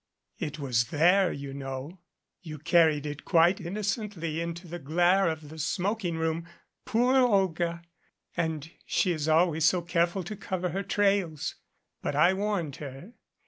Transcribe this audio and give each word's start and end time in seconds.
"It 0.39 0.57
was 0.57 0.85
there, 0.85 1.31
you 1.31 1.53
know. 1.53 1.99
You 2.41 2.57
carried 2.57 3.05
it 3.05 3.23
quite 3.23 3.59
inno 3.59 3.83
cently 3.85 4.37
into 4.39 4.67
the 4.67 4.79
glare 4.79 5.29
of 5.29 5.49
the 5.49 5.59
smoking 5.59 6.17
room. 6.17 6.47
Poor 6.85 7.17
Olga! 7.17 7.83
And 8.35 8.71
she 8.87 9.11
is 9.11 9.27
always 9.29 9.65
so 9.65 9.83
careful 9.83 10.23
to 10.23 10.35
cover 10.35 10.69
her 10.69 10.81
trails! 10.81 11.53
But 12.01 12.15
I 12.15 12.33
warned 12.33 12.77
her. 12.77 13.13